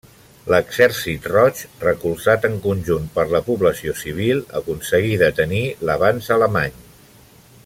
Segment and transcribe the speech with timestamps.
[0.51, 6.79] L'Exèrcit Roig, recolzar en conjunt per la població civil, aconseguí detenir l'avanç alemany.